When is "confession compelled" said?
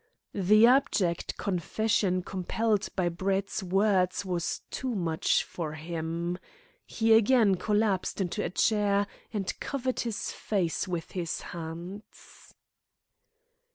1.37-2.89